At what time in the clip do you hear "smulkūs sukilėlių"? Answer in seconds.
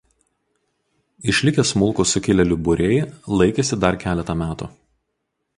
1.73-2.59